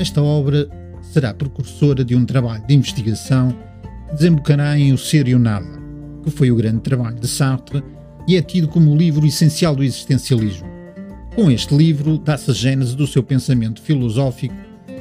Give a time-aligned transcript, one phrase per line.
[0.00, 0.66] Esta obra
[1.02, 3.54] será precursora de um trabalho de investigação
[4.08, 5.78] que desembocará em O Ser e o Nada,
[6.24, 7.84] que foi o grande trabalho de Sartre
[8.26, 10.66] e é tido como o livro essencial do existencialismo.
[11.34, 14.54] Com este livro, dá-se a gênese do seu pensamento filosófico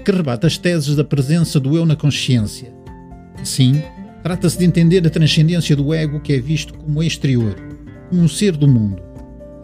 [0.04, 2.74] que rebate as teses da presença do eu na consciência.
[3.40, 3.82] Assim,
[4.22, 7.56] trata-se de entender a transcendência do ego que é visto como exterior,
[8.10, 9.02] como um ser do mundo,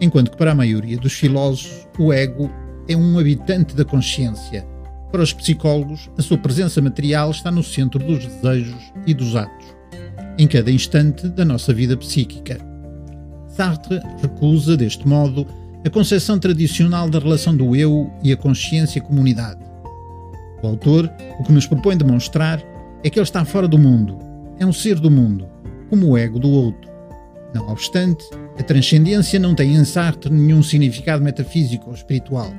[0.00, 2.50] enquanto que para a maioria dos filósofos o ego
[2.88, 4.75] é um habitante da consciência.
[5.10, 9.66] Para os psicólogos, a sua presença material está no centro dos desejos e dos atos,
[10.36, 12.58] em cada instante da nossa vida psíquica.
[13.48, 15.46] Sartre recusa, deste modo,
[15.84, 19.60] a concepção tradicional da relação do eu e a consciência-comunidade.
[20.62, 22.60] O autor o que nos propõe demonstrar
[23.04, 24.18] é que ele está fora do mundo,
[24.58, 25.46] é um ser do mundo,
[25.88, 26.90] como o ego do outro.
[27.54, 28.24] Não obstante,
[28.58, 32.52] a transcendência não tem em Sartre nenhum significado metafísico ou espiritual,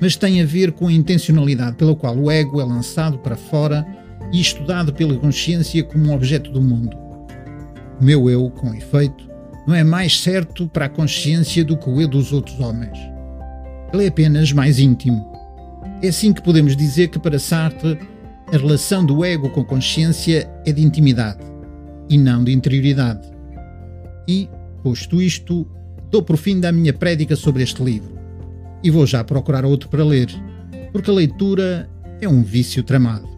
[0.00, 3.86] mas tem a ver com a intencionalidade pela qual o ego é lançado para fora
[4.32, 6.96] e estudado pela consciência como um objeto do mundo.
[8.00, 9.28] O meu eu, com efeito,
[9.66, 12.98] não é mais certo para a consciência do que o eu dos outros homens.
[13.92, 15.30] Ele é apenas mais íntimo.
[16.02, 17.98] É assim que podemos dizer que para Sartre
[18.52, 21.40] a relação do ego com a consciência é de intimidade
[22.08, 23.28] e não de interioridade.
[24.26, 24.48] E,
[24.82, 25.68] Posto isto,
[26.10, 28.19] dou por fim da minha prédica sobre este livro
[28.82, 30.28] e vou já procurar outro para ler,
[30.92, 31.88] porque a leitura
[32.20, 33.28] é um vício tramado.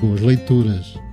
[0.00, 1.07] Boas leituras!